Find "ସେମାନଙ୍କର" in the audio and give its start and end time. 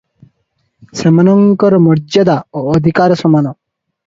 1.01-1.81